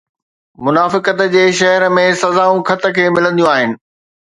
[0.65, 3.83] منافقت جي شهر ۾ سزائون خط کي ملنديون آهن